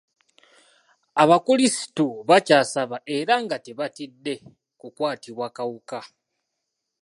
Abakulisitu 1.21 2.05
bakyasaba 2.29 2.97
era 3.17 3.33
nga 3.43 3.57
tebatidde 3.65 4.33
kukwatibwa 4.79 5.47
kawuka. 5.55 5.99